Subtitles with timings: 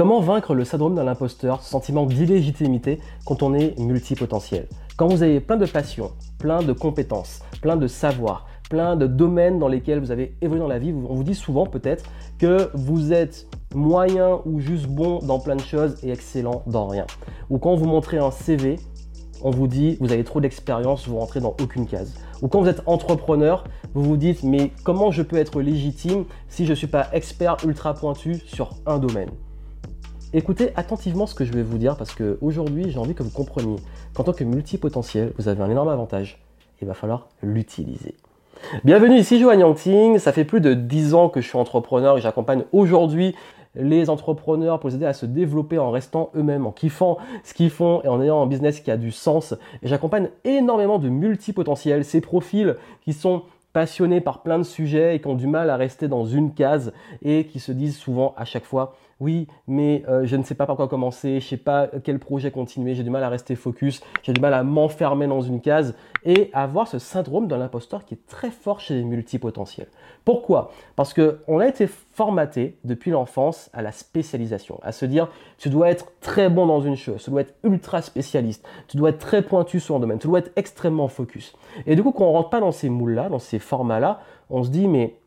[0.00, 4.66] Comment vaincre le syndrome de l'imposteur, ce sentiment d'illégitimité quand on est multipotentiel?
[4.96, 9.58] Quand vous avez plein de passions, plein de compétences, plein de savoirs, plein de domaines
[9.58, 12.06] dans lesquels vous avez évolué dans la vie, on vous dit souvent peut-être
[12.38, 17.04] que vous êtes moyen ou juste bon dans plein de choses et excellent dans rien.
[17.50, 18.80] Ou quand vous montrez un CV,
[19.42, 22.14] on vous dit vous avez trop d'expérience, vous rentrez dans aucune case.
[22.40, 26.64] Ou quand vous êtes entrepreneur, vous vous dites mais comment je peux être légitime si
[26.64, 29.28] je ne suis pas expert ultra pointu sur un domaine?
[30.32, 33.80] Écoutez attentivement ce que je vais vous dire parce qu'aujourd'hui j'ai envie que vous compreniez
[34.14, 36.40] qu'en tant que multipotentiel, vous avez un énorme avantage.
[36.80, 38.14] Il va falloir l'utiliser.
[38.84, 42.20] Bienvenue ici Joanne Yangting, ça fait plus de 10 ans que je suis entrepreneur et
[42.20, 43.34] j'accompagne aujourd'hui
[43.74, 47.70] les entrepreneurs pour les aider à se développer en restant eux-mêmes, en kiffant ce qu'ils
[47.70, 49.54] font et en ayant un business qui a du sens.
[49.82, 53.42] Et j'accompagne énormément de multipotentiels, ces profils qui sont
[53.72, 56.92] passionnés par plein de sujets et qui ont du mal à rester dans une case
[57.22, 60.66] et qui se disent souvent à chaque fois oui, mais euh, je ne sais pas
[60.66, 63.54] par quoi commencer, je ne sais pas quel projet continuer, j'ai du mal à rester
[63.54, 68.04] focus, j'ai du mal à m'enfermer dans une case et avoir ce syndrome de l'imposteur
[68.06, 69.88] qui est très fort chez les multipotentiels.
[70.24, 70.70] Pourquoi?
[70.96, 75.90] Parce qu'on a été formaté depuis l'enfance à la spécialisation, à se dire tu dois
[75.90, 79.42] être très bon dans une chose, tu dois être ultra spécialiste, tu dois être très
[79.42, 81.54] pointu sur un domaine, tu dois être extrêmement focus.
[81.86, 84.70] Et du coup, quand on rentre pas dans ces moules-là, dans ces formats-là, on se
[84.70, 85.19] dit mais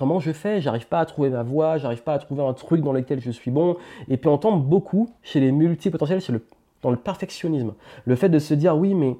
[0.00, 0.62] Comment je fais?
[0.62, 3.30] J'arrive pas à trouver ma voie, j'arrive pas à trouver un truc dans lequel je
[3.30, 3.76] suis bon.
[4.08, 6.42] Et puis on tombe beaucoup chez les multipotentiels le,
[6.80, 7.74] dans le perfectionnisme.
[8.06, 9.18] Le fait de se dire oui, mais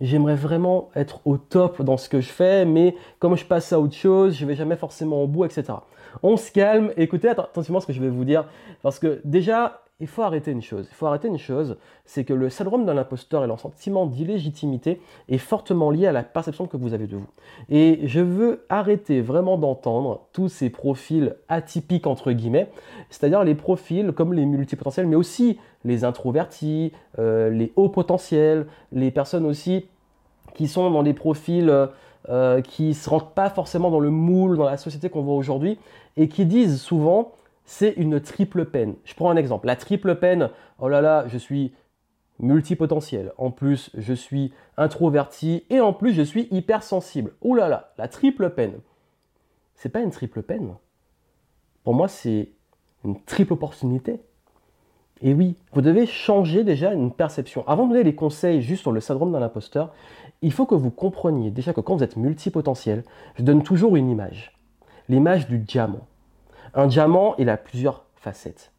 [0.00, 3.80] j'aimerais vraiment être au top dans ce que je fais, mais comme je passe à
[3.80, 5.64] autre chose, je vais jamais forcément au bout, etc.
[6.22, 8.44] On se calme, écoutez attentivement ce que je vais vous dire,
[8.84, 10.88] parce que déjà, il faut arrêter une chose.
[10.90, 15.00] Il faut arrêter une chose, c'est que le syndrome de l'imposteur et le sentiment d'illégitimité
[15.28, 17.28] est fortement lié à la perception que vous avez de vous.
[17.70, 22.68] Et je veux arrêter vraiment d'entendre tous ces profils atypiques entre guillemets,
[23.10, 29.12] c'est-à-dire les profils comme les multipotentiels, mais aussi les introvertis, euh, les hauts potentiels, les
[29.12, 29.86] personnes aussi
[30.54, 31.88] qui sont dans des profils
[32.28, 35.36] euh, qui ne se rentrent pas forcément dans le moule, dans la société qu'on voit
[35.36, 35.78] aujourd'hui,
[36.16, 37.30] et qui disent souvent
[37.64, 38.94] c'est une triple peine.
[39.04, 39.66] Je prends un exemple.
[39.66, 41.74] La triple peine, oh là là, je suis
[42.38, 43.32] multipotentiel.
[43.38, 47.32] En plus, je suis introverti et en plus, je suis hypersensible.
[47.40, 48.80] Oh là là, la triple peine.
[49.74, 50.74] C'est pas une triple peine.
[51.84, 52.50] Pour moi, c'est
[53.04, 54.20] une triple opportunité.
[55.22, 57.66] Et oui, vous devez changer déjà une perception.
[57.68, 59.92] Avant de donner les conseils juste sur le syndrome d'un imposteur,
[60.42, 63.04] il faut que vous compreniez déjà que quand vous êtes multipotentiel,
[63.36, 64.52] je donne toujours une image.
[65.08, 66.06] L'image du diamant.
[66.74, 68.72] Un diamant, il a plusieurs facettes.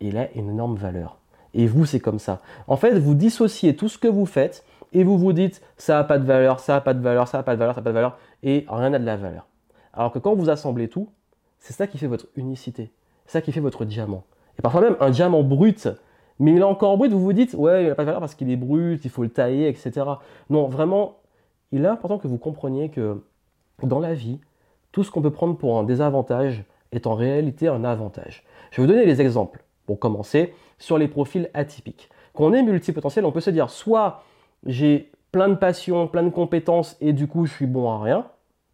[0.00, 1.18] Il a une énorme valeur.
[1.54, 2.40] Et vous, c'est comme ça.
[2.66, 6.04] En fait, vous dissociez tout ce que vous faites et vous vous dites ça n'a
[6.04, 7.84] pas de valeur, ça n'a pas de valeur, ça n'a pas de valeur, ça n'a
[7.84, 9.46] pas de valeur, et rien n'a de la valeur.
[9.92, 11.08] Alors que quand vous assemblez tout,
[11.58, 12.92] c'est ça qui fait votre unicité.
[13.26, 14.24] C'est ça qui fait votre diamant.
[14.58, 15.88] Et parfois même un diamant brut,
[16.38, 18.34] mais il est encore brut, vous vous dites ouais, il n'a pas de valeur parce
[18.34, 20.06] qu'il est brut, il faut le tailler, etc.
[20.50, 21.18] Non, vraiment,
[21.72, 23.22] il est important que vous compreniez que
[23.82, 24.40] dans la vie,
[24.92, 28.44] tout ce qu'on peut prendre pour un désavantage, est en réalité un avantage.
[28.70, 32.08] Je vais vous donner les exemples, pour commencer, sur les profils atypiques.
[32.34, 34.22] Quand on est multipotentiel, on peut se dire soit
[34.64, 38.26] j'ai plein de passions, plein de compétences et du coup je suis bon à rien,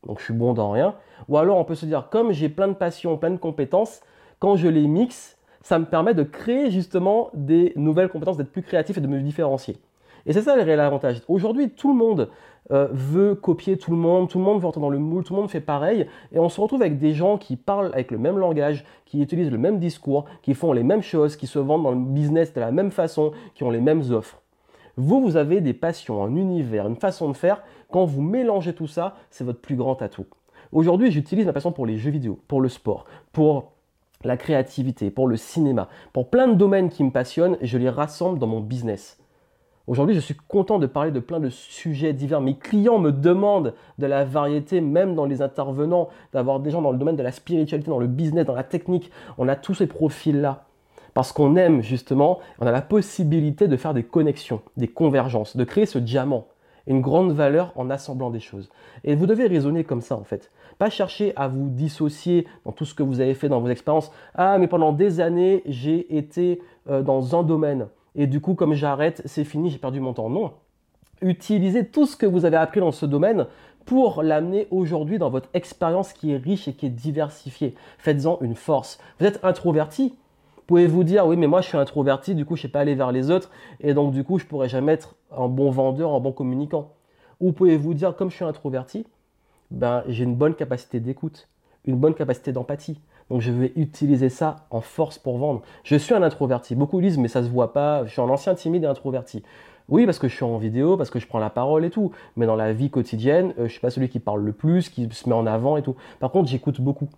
[0.07, 0.95] donc je suis bon dans rien,
[1.29, 4.01] ou alors on peut se dire comme j'ai plein de passions, plein de compétences,
[4.39, 8.63] quand je les mixe, ça me permet de créer justement des nouvelles compétences, d'être plus
[8.63, 9.79] créatif et de me différencier.
[10.27, 11.23] Et c'est ça le réel avantage.
[11.29, 12.31] Aujourd'hui, tout le monde
[12.71, 15.35] euh, veut copier tout le monde, tout le monde veut entrer dans le moule, tout
[15.35, 18.19] le monde fait pareil, et on se retrouve avec des gens qui parlent avec le
[18.19, 21.83] même langage, qui utilisent le même discours, qui font les mêmes choses, qui se vendent
[21.83, 24.41] dans le business de la même façon, qui ont les mêmes offres.
[24.97, 27.63] Vous, vous avez des passions, un univers, une façon de faire.
[27.91, 30.27] Quand vous mélangez tout ça, c'est votre plus grand atout.
[30.73, 33.73] Aujourd'hui, j'utilise ma passion pour les jeux vidéo, pour le sport, pour
[34.25, 37.91] la créativité, pour le cinéma, pour plein de domaines qui me passionnent et je les
[37.91, 39.19] rassemble dans mon business.
[39.87, 42.41] Aujourd'hui, je suis content de parler de plein de sujets divers.
[42.41, 46.91] Mes clients me demandent de la variété, même dans les intervenants, d'avoir des gens dans
[46.91, 49.11] le domaine de la spiritualité, dans le business, dans la technique.
[49.37, 50.65] On a tous ces profils-là.
[51.13, 55.65] Parce qu'on aime justement, on a la possibilité de faire des connexions, des convergences, de
[55.65, 56.47] créer ce diamant,
[56.87, 58.71] une grande valeur en assemblant des choses.
[59.05, 60.51] Et vous devez raisonner comme ça en fait.
[60.79, 64.11] Pas chercher à vous dissocier dans tout ce que vous avez fait dans vos expériences.
[64.35, 68.75] Ah, mais pendant des années, j'ai été euh, dans un domaine et du coup, comme
[68.75, 70.31] j'arrête, c'est fini, j'ai perdu mon temps.
[70.31, 70.53] Non.
[71.21, 73.47] Utilisez tout ce que vous avez appris dans ce domaine
[73.85, 77.75] pour l'amener aujourd'hui dans votre expérience qui est riche et qui est diversifiée.
[77.99, 78.99] Faites-en une force.
[79.19, 80.15] Vous êtes introverti.
[80.67, 82.95] Pouvez-vous dire, oui, mais moi je suis introverti, du coup je ne sais pas aller
[82.95, 83.51] vers les autres,
[83.81, 86.95] et donc du coup je ne pourrais jamais être un bon vendeur, un bon communicant.
[87.41, 89.07] Ou pouvez-vous dire, comme je suis introverti,
[89.71, 91.49] ben, j'ai une bonne capacité d'écoute,
[91.85, 92.99] une bonne capacité d'empathie.
[93.31, 95.63] Donc je vais utiliser ça en force pour vendre.
[95.83, 96.75] Je suis un introverti.
[96.75, 98.05] Beaucoup disent mais ça se voit pas.
[98.05, 99.43] Je suis un ancien timide et introverti.
[99.89, 102.11] Oui, parce que je suis en vidéo, parce que je prends la parole et tout.
[102.37, 104.89] Mais dans la vie quotidienne, je euh, je suis pas celui qui parle le plus,
[104.89, 105.97] qui se met en avant et tout.
[106.21, 107.09] Par contre, j'écoute beaucoup.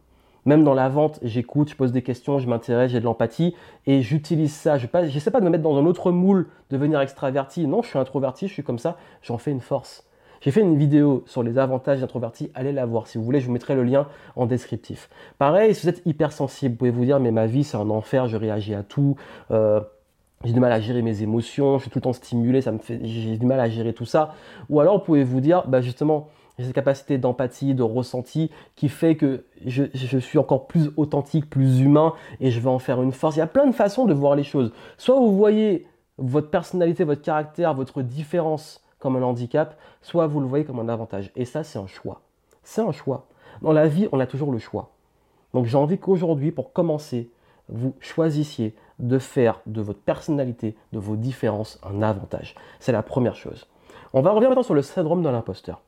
[0.47, 3.55] Même dans la vente, j'écoute, je pose des questions, je m'intéresse, j'ai de l'empathie
[3.87, 4.79] et j'utilise ça.
[4.79, 7.67] Je n'essaie pas de me mettre dans un autre moule, devenir extraverti.
[7.67, 10.06] Non, je suis introverti, je suis comme ça, j'en fais une force.
[10.47, 13.09] J'ai fait une vidéo sur les avantages d'introverti, allez la voir.
[13.09, 14.07] Si vous voulez, je vous mettrai le lien
[14.37, 15.11] en descriptif.
[15.39, 18.29] Pareil, si vous êtes hypersensible, vous pouvez vous dire, mais ma vie, c'est un enfer,
[18.29, 19.17] je réagis à tout.
[19.51, 19.81] Euh,
[20.45, 22.79] j'ai du mal à gérer mes émotions, je suis tout le temps stimulé, ça me
[22.79, 24.35] fait, j'ai du mal à gérer tout ça.
[24.71, 26.29] Ou alors, vous pouvez vous dire, bah justement,
[26.61, 31.51] j'ai cette capacité d'empathie, de ressenti qui fait que je, je, suis encore plus authentique,
[31.51, 33.35] plus humain et je vais en faire une force.
[33.35, 34.73] Il y a plein de façons de voir les choses.
[34.97, 35.89] Soit vous voyez
[36.19, 40.89] votre personnalité, votre caractère, votre différence comme un handicap, soit vous le voyez comme un
[40.89, 41.31] avantage.
[41.37, 42.23] Et ça, c'est un choix.
[42.65, 43.27] C'est un choix.
[43.63, 44.91] Dans la vie, on a toujours le choix.
[45.55, 47.31] Donc j'ai envie qu'aujourd'hui, pour commencer,
[47.69, 52.57] vous choisissiez de faire de votre personnalité, de vos différences, un avantage.
[52.81, 53.69] C'est la première chose.
[54.13, 55.83] On va revenir maintenant sur le syndrome de l'imposteur.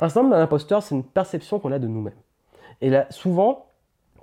[0.00, 2.14] Un syndrome de l'imposteur, c'est une perception qu'on a de nous-mêmes.
[2.80, 3.66] Et là, souvent,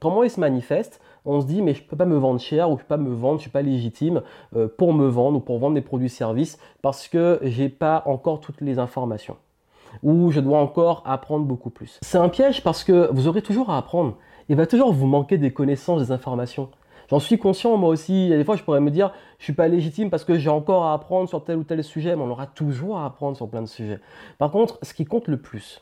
[0.01, 2.69] comment il se manifeste On se dit, mais je ne peux pas me vendre cher
[2.69, 4.21] ou je ne peux pas me vendre, je ne suis pas légitime
[4.55, 8.39] euh, pour me vendre ou pour vendre des produits-services parce que je n'ai pas encore
[8.39, 9.37] toutes les informations
[10.03, 11.99] ou je dois encore apprendre beaucoup plus.
[12.01, 14.17] C'est un piège parce que vous aurez toujours à apprendre.
[14.47, 16.69] Il va toujours vous manquer des connaissances, des informations.
[17.09, 18.25] J'en suis conscient moi aussi.
[18.25, 20.37] Il y a des fois, je pourrais me dire, je suis pas légitime parce que
[20.37, 23.35] j'ai encore à apprendre sur tel ou tel sujet, mais on aura toujours à apprendre
[23.35, 23.99] sur plein de sujets.
[24.37, 25.81] Par contre, ce qui compte le plus,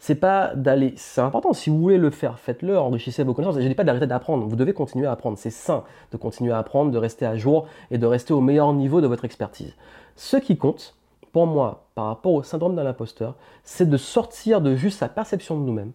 [0.00, 0.94] c'est pas d'aller.
[0.96, 1.52] C'est important.
[1.52, 3.56] Si vous voulez le faire, faites-le, enrichissez vos connaissances.
[3.56, 4.46] Je ne dis pas d'arrêter d'apprendre.
[4.46, 5.38] Vous devez continuer à apprendre.
[5.38, 8.72] C'est sain de continuer à apprendre, de rester à jour et de rester au meilleur
[8.72, 9.74] niveau de votre expertise.
[10.16, 10.96] Ce qui compte,
[11.32, 15.60] pour moi, par rapport au syndrome de l'imposteur, c'est de sortir de juste sa perception
[15.60, 15.92] de nous-mêmes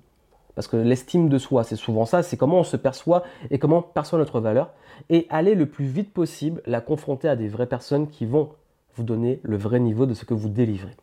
[0.53, 3.79] parce que l'estime de soi, c'est souvent ça, c'est comment on se perçoit et comment
[3.79, 4.71] on perçoit notre valeur,
[5.09, 8.51] et aller le plus vite possible la confronter à des vraies personnes qui vont
[8.95, 10.95] vous donner le vrai niveau de ce que vous délivrez.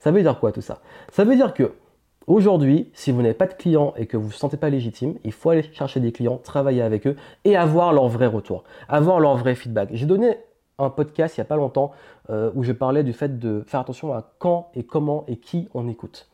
[0.00, 0.80] Ça veut dire quoi tout ça?
[1.12, 1.72] Ça veut dire que
[2.26, 5.14] aujourd'hui, si vous n'avez pas de clients et que vous ne vous sentez pas légitime,
[5.24, 9.20] il faut aller chercher des clients, travailler avec eux et avoir leur vrai retour, avoir
[9.20, 9.90] leur vrai feedback.
[9.92, 10.36] J'ai donné
[10.78, 11.92] un podcast il n'y a pas longtemps
[12.30, 15.68] euh, où je parlais du fait de faire attention à quand et comment et qui
[15.74, 16.28] on écoute.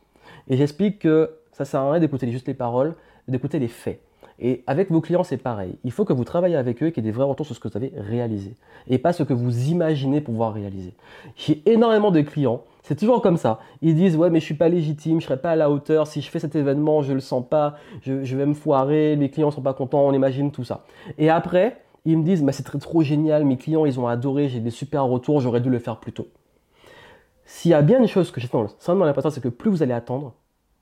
[0.47, 2.95] Et j'explique que ça sert à rien d'écouter juste les paroles,
[3.27, 4.01] d'écouter les faits.
[4.39, 5.75] Et avec vos clients, c'est pareil.
[5.83, 7.55] Il faut que vous travaillez avec eux et qu'il y ait des vrais retours sur
[7.55, 8.55] ce que vous avez réalisé.
[8.87, 10.93] Et pas ce que vous imaginez pouvoir réaliser.
[11.35, 13.59] J'ai énormément de clients, c'est toujours comme ça.
[13.81, 16.07] Ils disent Ouais, mais je suis pas légitime, je serai pas à la hauteur.
[16.07, 19.51] Si je fais cet événement, je le sens pas, je, vais me foirer, mes clients
[19.51, 20.85] sont pas contents, on imagine tout ça.
[21.17, 24.71] Et après, ils me disent C'est trop génial, mes clients, ils ont adoré, j'ai des
[24.71, 26.27] super retours, j'aurais dû le faire plus tôt.
[27.45, 29.93] S'il y a bien une chose que j'ai dans le c'est que plus vous allez
[29.93, 30.33] attendre,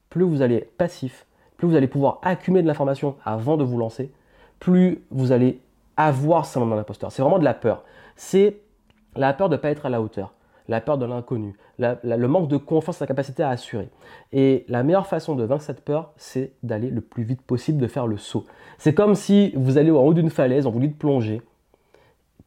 [0.10, 1.26] plus vous allez passif,
[1.58, 4.12] plus vous allez pouvoir accumuler de l'information avant de vous lancer,
[4.60, 5.62] plus vous allez
[5.98, 7.12] avoir ce syndrome d'imposteur.
[7.12, 7.84] C'est vraiment de la peur.
[8.16, 8.58] C'est
[9.16, 10.34] la peur de ne pas être à la hauteur,
[10.68, 13.90] la peur de l'inconnu, le manque de confiance, la capacité à assurer.
[14.32, 17.88] Et la meilleure façon de vaincre cette peur, c'est d'aller le plus vite possible, de
[17.88, 18.46] faire le saut.
[18.78, 21.42] C'est comme si vous allez en haut d'une falaise, on vous dit de plonger.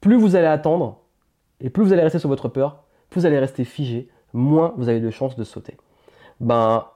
[0.01, 1.01] Plus vous allez attendre,
[1.61, 4.89] et plus vous allez rester sur votre peur, plus vous allez rester figé, moins vous
[4.89, 5.77] avez de chances de sauter.
[6.39, 6.87] Ben,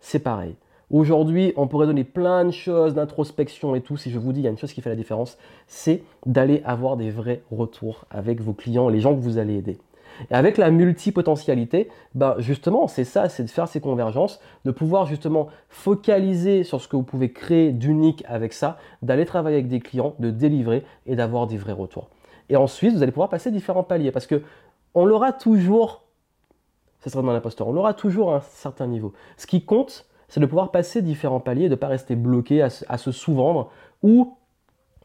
[0.00, 0.56] c'est pareil.
[0.94, 3.96] Aujourd'hui, on pourrait donner plein de choses d'introspection et tout.
[3.96, 6.62] Si je vous dis, il y a une chose qui fait la différence, c'est d'aller
[6.64, 9.76] avoir des vrais retours avec vos clients, les gens que vous allez aider.
[10.30, 15.06] Et avec la multipotentialité, ben justement, c'est ça, c'est de faire ces convergences, de pouvoir
[15.06, 19.80] justement focaliser sur ce que vous pouvez créer d'unique avec ça, d'aller travailler avec des
[19.80, 22.08] clients, de délivrer et d'avoir des vrais retours.
[22.50, 24.42] Et ensuite, vous allez pouvoir passer différents paliers parce que
[24.94, 26.04] on l'aura toujours
[27.00, 27.66] ça sera dans l'imposteur.
[27.66, 29.12] On aura toujours un certain niveau.
[29.36, 32.68] Ce qui compte, c'est de pouvoir passer différents paliers, de ne pas rester bloqué à,
[32.68, 33.70] se sous-vendre
[34.02, 34.34] ou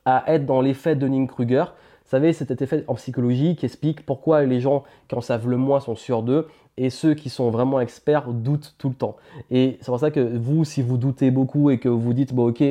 [0.03, 1.65] à être dans l'effet Dunning-Kruger.
[1.65, 5.47] Vous savez, c'est cet effet en psychologie qui explique pourquoi les gens qui en savent
[5.47, 9.17] le moins sont sûrs d'eux et ceux qui sont vraiment experts doutent tout le temps.
[9.51, 12.47] Et c'est pour ça que vous, si vous doutez beaucoup et que vous dites, bon
[12.47, 12.63] ok,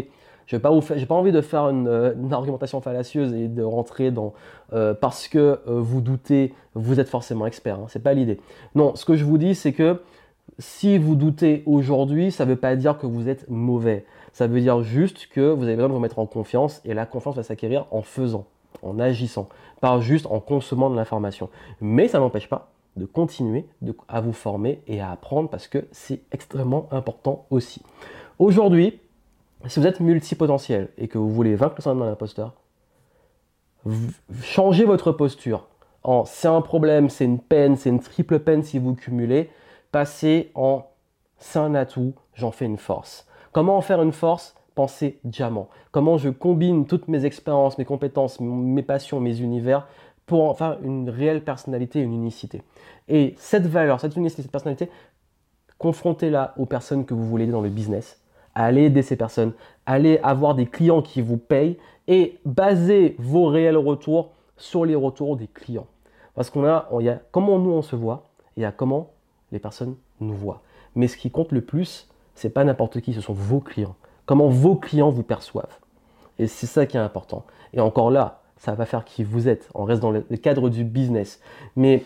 [0.48, 0.70] je n'ai pas,
[1.14, 4.34] envie de faire euh, une, argumentation fallacieuse et de rentrer dans
[4.72, 7.76] euh, parce que euh, vous doutez, vous êtes forcément expert.
[7.76, 8.40] Hein, Ce n'est pas l'idée.
[8.74, 10.00] Non, ce que je vous dis, c'est que
[10.58, 14.04] si vous doutez aujourd'hui, ça ne veut pas dire que vous êtes mauvais.
[14.32, 17.06] Ça veut dire juste que vous avez besoin de vous mettre en confiance et la
[17.06, 18.46] confiance va s'acquérir en faisant,
[18.82, 19.48] en agissant,
[19.80, 21.48] pas juste en consommant de l'information.
[21.80, 23.66] Mais ça n'empêche pas de continuer
[24.08, 27.82] à vous former et à apprendre parce que c'est extrêmement important aussi.
[28.38, 29.00] Aujourd'hui,
[29.66, 32.54] si vous êtes multipotentiel et que vous voulez vaincre le syndrome de l'imposteur,
[34.42, 35.66] changez votre posture
[36.04, 39.50] en c'est un problème, c'est une peine, c'est une triple peine si vous cumulez,
[39.90, 40.84] passez en
[41.38, 43.26] c'est un atout, j'en fais une force.
[43.52, 44.54] Comment en faire une force?
[44.74, 49.86] Penser diamant Comment je combine toutes mes expériences, mes compétences, mes passions, mes univers
[50.26, 52.62] pour en faire une réelle personnalité, une unicité.
[53.08, 54.90] Et cette valeur, cette unicité, cette personnalité,
[55.78, 58.20] confrontez-la aux personnes que vous voulez aider dans le business.
[58.54, 59.52] Allez aider ces personnes,
[59.86, 61.78] allez avoir des clients qui vous payent
[62.08, 65.86] et basez vos réels retours sur les retours des clients.
[66.34, 68.24] Parce qu'on a, il y a comment nous on se voit
[68.56, 69.10] et a comment
[69.52, 70.62] les personnes nous voient.
[70.94, 73.96] Mais ce qui compte le plus, c'est pas n'importe qui, ce sont vos clients.
[74.26, 75.78] Comment vos clients vous perçoivent.
[76.38, 77.44] Et c'est ça qui est important.
[77.72, 79.68] Et encore là, ça va faire qui vous êtes.
[79.74, 81.40] On reste dans le cadre du business.
[81.76, 82.04] Mais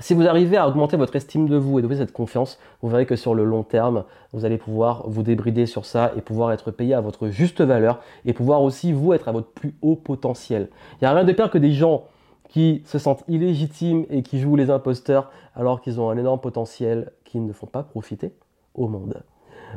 [0.00, 3.06] si vous arrivez à augmenter votre estime de vous et de cette confiance, vous verrez
[3.06, 6.72] que sur le long terme, vous allez pouvoir vous débrider sur ça et pouvoir être
[6.72, 10.68] payé à votre juste valeur et pouvoir aussi vous être à votre plus haut potentiel.
[10.94, 12.04] Il n'y a rien de pire que des gens
[12.48, 17.12] qui se sentent illégitimes et qui jouent les imposteurs alors qu'ils ont un énorme potentiel
[17.24, 18.32] qu'ils ne font pas profiter
[18.74, 19.22] au monde.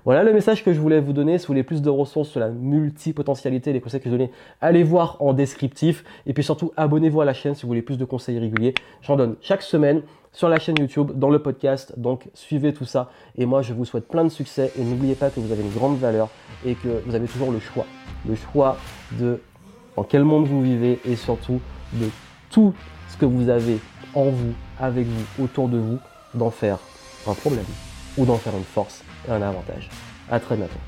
[0.06, 1.38] Voilà le message que je voulais vous donner.
[1.38, 4.32] Si vous voulez plus de ressources sur la multipotentialité, les conseils que je donnais,
[4.62, 6.04] allez voir en descriptif.
[6.26, 8.74] Et puis surtout, abonnez-vous à la chaîne si vous voulez plus de conseils réguliers.
[9.02, 11.98] J'en donne chaque semaine sur la chaîne YouTube, dans le podcast.
[11.98, 13.10] Donc suivez tout ça.
[13.38, 14.72] Et moi, je vous souhaite plein de succès.
[14.78, 16.30] Et n'oubliez pas que vous avez une grande valeur
[16.66, 17.86] et que vous avez toujours le choix.
[18.28, 18.78] Le choix
[19.20, 19.42] de
[19.96, 21.60] dans quel monde vous vivez et surtout
[21.94, 22.06] de
[22.50, 22.74] tout
[23.10, 23.80] ce que vous avez
[24.14, 26.00] en vous, avec vous, autour de vous,
[26.34, 26.80] d'en faire
[27.28, 27.66] un problème
[28.18, 29.90] ou d'en faire une force et un avantage.
[30.30, 30.80] À très bientôt.